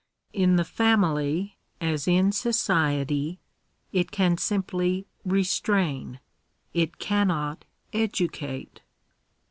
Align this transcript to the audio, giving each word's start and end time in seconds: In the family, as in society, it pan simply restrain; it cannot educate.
In 0.33 0.55
the 0.55 0.63
family, 0.65 1.59
as 1.79 2.07
in 2.07 2.31
society, 2.31 3.39
it 3.93 4.11
pan 4.11 4.39
simply 4.39 5.05
restrain; 5.23 6.19
it 6.73 6.97
cannot 6.97 7.65
educate. 7.93 8.81